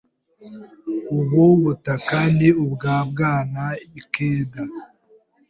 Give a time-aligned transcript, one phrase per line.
[1.19, 3.63] Ubu butaka ni ubwa Bwana
[3.99, 4.61] Ikeda.